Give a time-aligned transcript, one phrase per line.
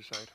[0.00, 0.27] suicide.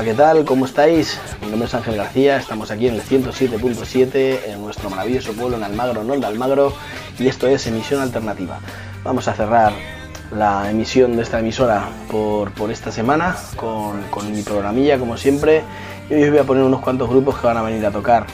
[0.00, 0.44] Hola, ¿qué tal?
[0.46, 1.20] ¿Cómo estáis?
[1.42, 5.62] Mi nombre es Ángel García, estamos aquí en el 107.7 en nuestro maravilloso pueblo en
[5.62, 6.72] Almagro, Nol de Almagro,
[7.18, 8.60] y esto es Emisión Alternativa.
[9.04, 9.74] Vamos a cerrar
[10.34, 15.64] la emisión de esta emisora por, por esta semana con, con mi programilla, como siempre,
[16.08, 18.24] y hoy os voy a poner unos cuantos grupos que van a venir a tocar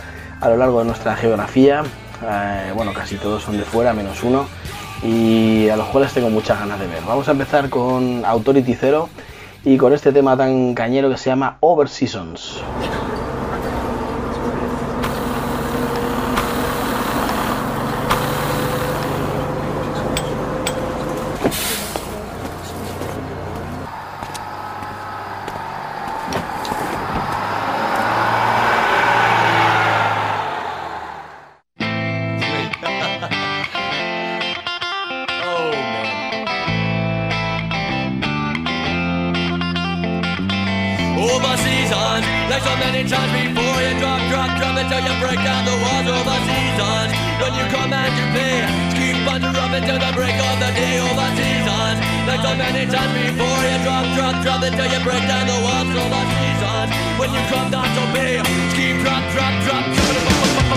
[0.40, 1.82] a lo largo de nuestra geografía.
[2.22, 4.46] Eh, bueno, casi todos son de fuera, menos uno,
[5.02, 7.02] y a los cuales tengo muchas ganas de ver.
[7.04, 9.08] Vamos a empezar con Authority Zero
[9.66, 12.62] y con este tema tan cañero que se llama Over Seasons.
[44.76, 46.06] Until you break down the walls.
[46.06, 47.08] Overseas on,
[47.40, 48.56] when you come and you pay,
[48.96, 51.00] keep to rub until the break of the day.
[51.00, 51.94] Overseas on,
[52.28, 55.88] like so many times before you drop, drop, drop until you break down the walls.
[55.92, 56.86] Overseas on,
[57.20, 58.40] when you come down to pay,
[58.76, 60.24] keep drop, drop, drop, drop.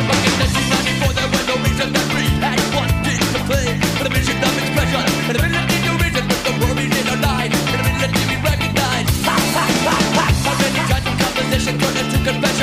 [0.09, 3.67] Back in 1994, there was no reason that we had wanted to play.
[3.99, 7.19] But the mission of expression, and the ability to reason with the worries in our
[7.19, 9.11] lives, and the ability to be recognized.
[9.27, 10.25] Ha, ha, ha, ha.
[10.45, 12.58] How many times in conversation turn into confession,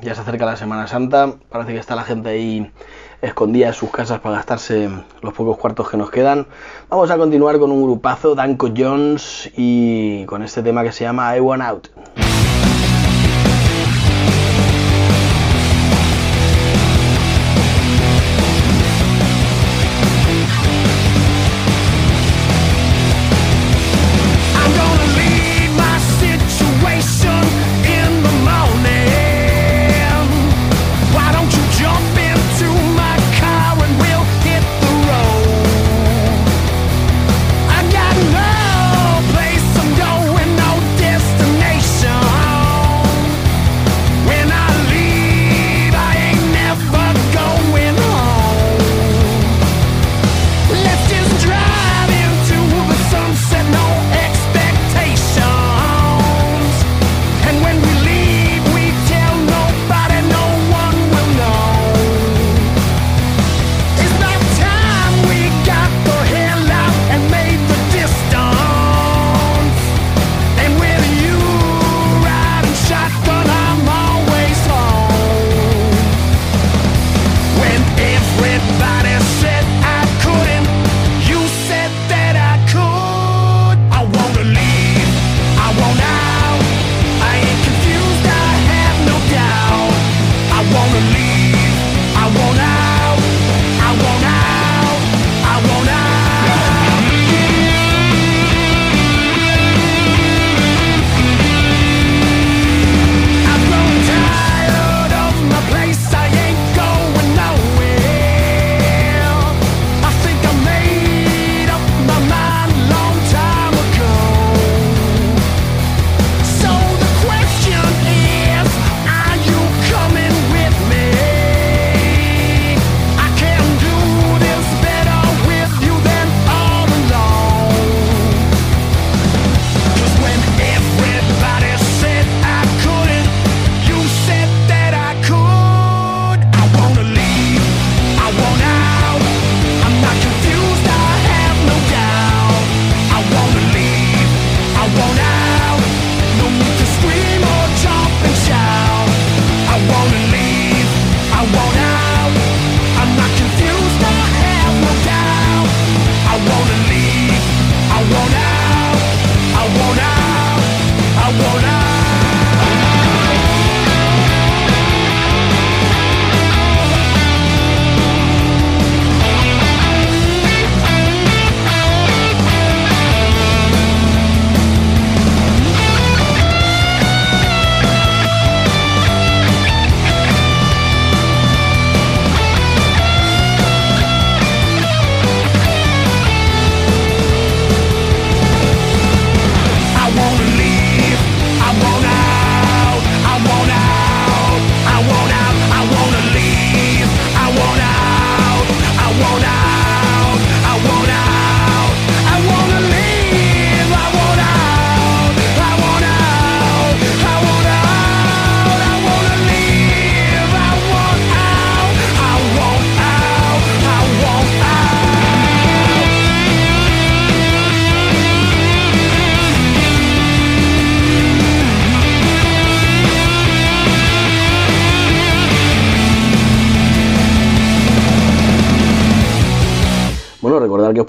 [0.00, 1.34] Ya se acerca la Semana Santa.
[1.50, 2.72] Parece que está la gente ahí
[3.20, 4.88] escondida en sus casas para gastarse
[5.20, 6.46] los pocos cuartos que nos quedan.
[6.88, 11.36] Vamos a continuar con un grupazo, Danko Jones, y con este tema que se llama
[11.36, 12.21] I Want Out.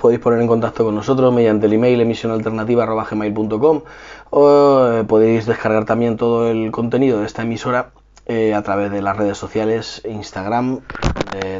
[0.03, 3.81] Podéis poner en contacto con nosotros mediante el email emisionalternativa.gmail.com
[4.31, 7.91] o eh, podéis descargar también todo el contenido de esta emisora
[8.25, 10.81] eh, a través de las redes sociales, Instagram,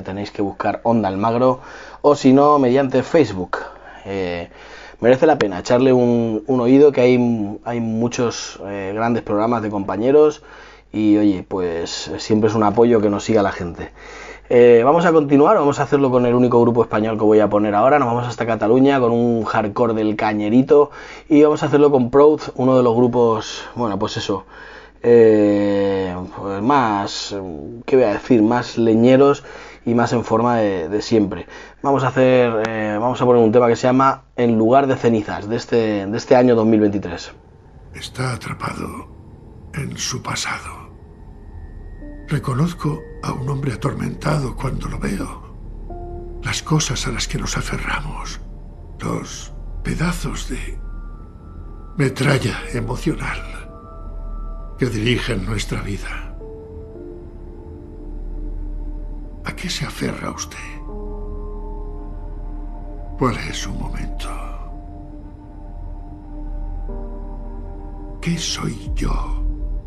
[0.04, 1.62] tenéis que buscar Onda Almagro,
[2.02, 3.60] o si no, mediante Facebook.
[4.04, 4.50] Eh,
[5.00, 10.44] merece la pena echarle un, un oído, que hay, hay muchos grandes programas de compañeros
[10.92, 13.92] y oye, pues siempre es un apoyo que nos siga la gente.
[14.50, 17.50] Eh, vamos a continuar, vamos a hacerlo con el único grupo español que voy a
[17.50, 17.98] poner ahora.
[17.98, 20.92] Nos vamos hasta Cataluña con un hardcore del cañerito
[21.30, 24.46] y vamos a hacerlo con Proud, uno de los grupos, bueno, pues eso,
[25.02, 27.36] eh, pues más,
[27.86, 28.44] ¿qué voy a decir?
[28.44, 29.44] Más leñeros
[29.86, 31.48] y más en forma de, siempre.
[31.82, 34.98] Vamos a hacer, eh, vamos a poner un tema que se llama En lugar de
[34.98, 37.34] cenizas de este, de este año 2023.
[37.96, 39.08] Está atrapado
[39.74, 40.83] en su pasado.
[42.34, 46.40] Reconozco a un hombre atormentado cuando lo veo.
[46.42, 48.42] Las cosas a las que nos aferramos.
[49.00, 50.80] Los pedazos de
[51.96, 53.40] metralla emocional.
[54.80, 56.36] que dirigen nuestra vida.
[59.46, 60.58] ¿A qué se aferra usted?
[63.20, 64.32] ¿Cuál es su momento?
[68.20, 69.14] ¿Qué soy yo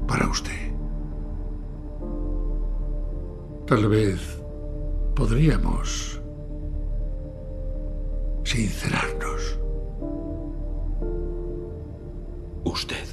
[0.07, 0.76] para usted?
[3.67, 4.41] Tal vez
[5.17, 6.21] podríamos
[8.45, 9.59] sincerarnos.
[12.63, 13.07] Usted.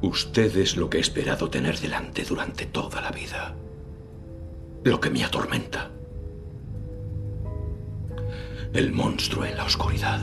[0.00, 3.54] Usted es lo que he esperado tener delante durante toda la vida.
[4.84, 5.90] Lo que me atormenta.
[8.72, 10.20] El monstruo en la oscuridad.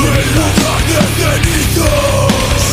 [0.00, 2.71] De las cenizas.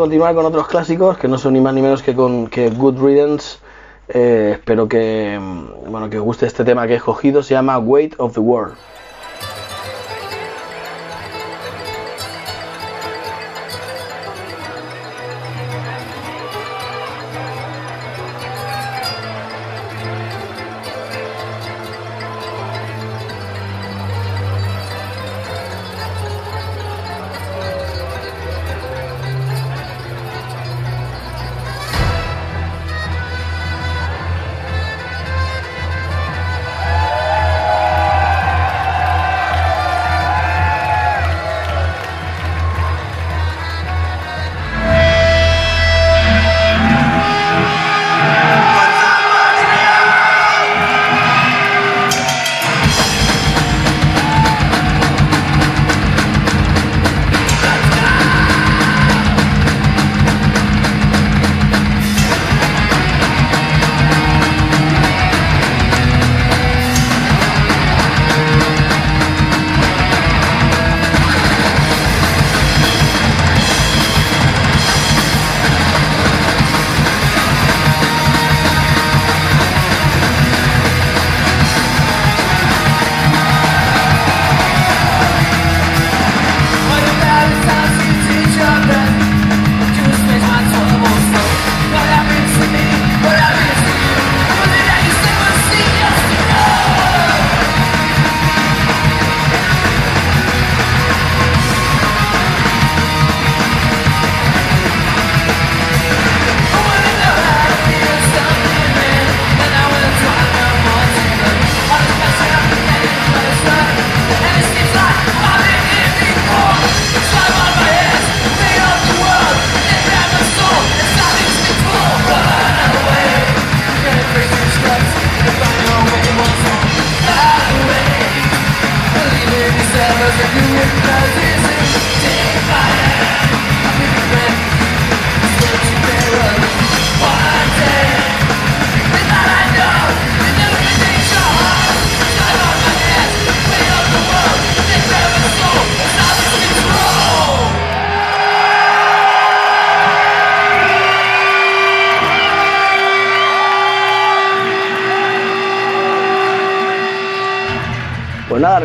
[0.00, 3.02] Continuar con otros clásicos que no son ni más ni menos que con que Good
[3.02, 3.58] Riddance.
[4.08, 7.42] Eh, espero que, mm, bueno, que os guste este tema que he escogido.
[7.42, 8.76] Se llama Weight of the World.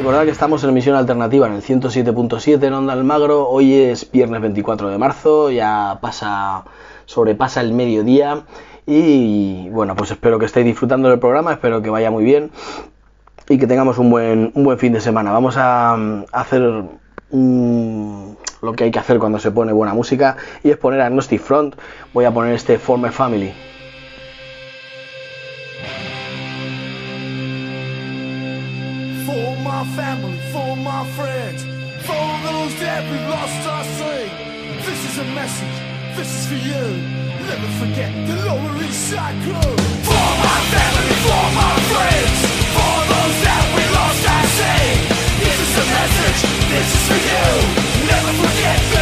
[0.06, 3.50] Recordad que estamos en emisión alternativa en el 107.7 en Onda Almagro.
[3.50, 6.64] Hoy es viernes 24 de marzo, ya pasa,
[7.08, 8.44] sobrepasa el mediodía.
[8.86, 12.52] Y bueno, pues espero que estéis disfrutando del programa, espero que vaya muy bien
[13.50, 15.32] y que tengamos un buen, un buen fin de semana.
[15.32, 15.98] Vamos a,
[16.32, 16.62] hacer
[17.32, 21.42] lo que hay que hacer cuando se pone buena música y es poner a Agnostic
[21.42, 21.74] Front.
[22.14, 23.56] Voy a poner este Former Family.
[29.26, 31.64] For my family, for my friends,
[32.06, 34.30] for those that we lost our sight.
[34.86, 35.78] This is a message,
[36.16, 36.86] this is for you.
[37.50, 39.74] Never forget the Lower East Side crew.
[40.06, 42.38] For my family, for my friends,
[42.70, 45.00] for those that we lost our sight.
[45.42, 47.50] This is a message, this is for you.
[48.06, 48.95] Never forget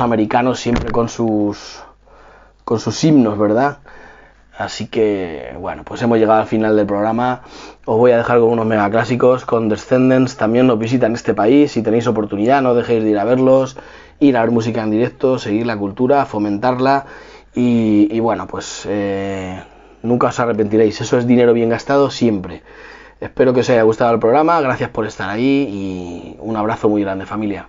[0.00, 1.82] americanos siempre con sus
[2.64, 3.78] con sus himnos, ¿verdad?
[4.56, 7.42] Así que, bueno, pues hemos llegado al final del programa.
[7.84, 9.44] Os voy a dejar con unos mega clásicos.
[9.44, 11.72] Con Descendants también nos visitan este país.
[11.72, 13.76] Si tenéis oportunidad, no dejéis de ir a verlos,
[14.20, 17.06] ir a ver música en directo, seguir la cultura, fomentarla.
[17.54, 19.60] Y, y bueno, pues eh,
[20.02, 21.00] nunca os arrepentiréis.
[21.00, 22.62] Eso es dinero bien gastado siempre.
[23.20, 24.60] Espero que os haya gustado el programa.
[24.60, 27.68] Gracias por estar ahí y un abrazo muy grande, familia.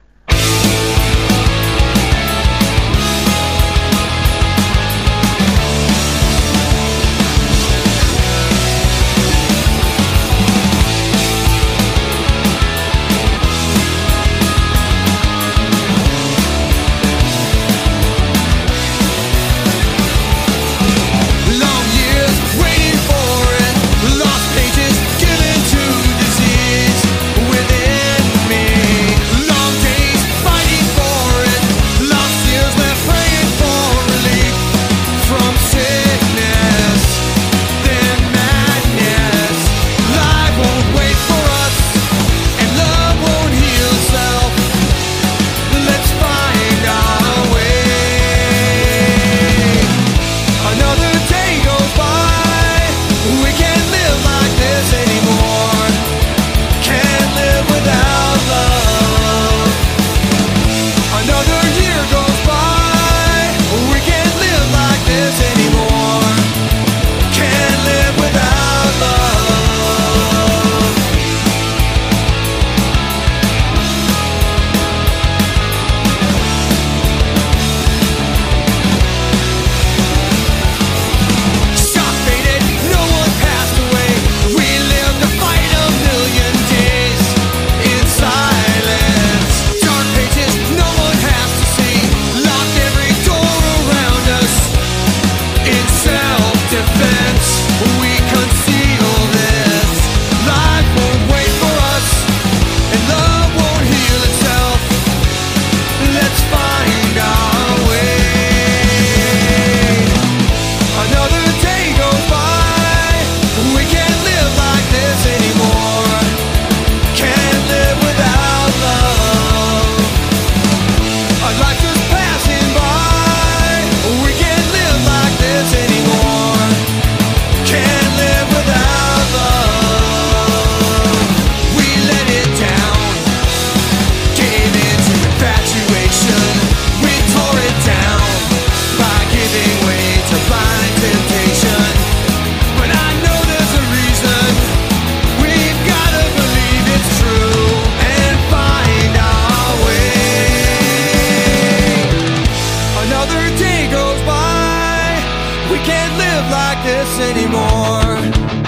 [155.76, 158.65] We can't live like this anymore.